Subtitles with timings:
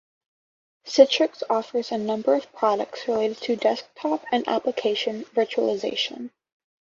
[0.83, 6.31] Citrix offers a number of products related to desktop and application virtualization.